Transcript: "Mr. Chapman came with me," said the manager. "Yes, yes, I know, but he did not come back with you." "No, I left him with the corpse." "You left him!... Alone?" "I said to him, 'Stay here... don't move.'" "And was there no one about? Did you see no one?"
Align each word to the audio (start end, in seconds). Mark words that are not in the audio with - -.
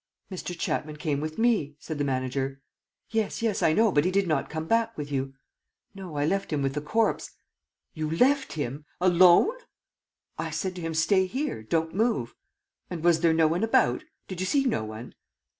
"Mr. 0.31 0.57
Chapman 0.57 0.95
came 0.95 1.21
with 1.21 1.37
me," 1.37 1.75
said 1.77 1.99
the 1.99 2.03
manager. 2.03 2.59
"Yes, 3.11 3.43
yes, 3.43 3.61
I 3.61 3.71
know, 3.73 3.91
but 3.91 4.03
he 4.03 4.09
did 4.09 4.27
not 4.27 4.49
come 4.49 4.65
back 4.65 4.97
with 4.97 5.11
you." 5.11 5.35
"No, 5.93 6.17
I 6.17 6.25
left 6.25 6.51
him 6.51 6.63
with 6.63 6.73
the 6.73 6.81
corpse." 6.81 7.29
"You 7.93 8.09
left 8.09 8.53
him!... 8.53 8.85
Alone?" 8.99 9.55
"I 10.39 10.49
said 10.49 10.73
to 10.77 10.81
him, 10.81 10.95
'Stay 10.95 11.27
here... 11.27 11.61
don't 11.61 11.93
move.'" 11.93 12.33
"And 12.89 13.03
was 13.03 13.19
there 13.19 13.31
no 13.31 13.45
one 13.47 13.63
about? 13.63 14.03
Did 14.27 14.39
you 14.39 14.47
see 14.47 14.63
no 14.63 14.83
one?" 14.83 15.13